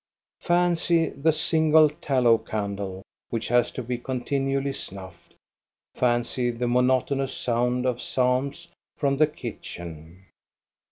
Fancy 0.39 1.09
the 1.11 1.31
single 1.31 1.87
tallow 1.87 2.39
candle, 2.39 3.03
which 3.29 3.49
has 3.49 3.69
to 3.69 3.83
be 3.83 3.99
continually 3.99 4.73
snuffed! 4.73 5.35
Fancy 5.93 6.49
the 6.49 6.67
monotonous 6.67 7.35
sound 7.37 7.85
of 7.85 8.01
psalms 8.01 8.69
from 8.97 9.17
the 9.17 9.27
kitchen! 9.27 10.25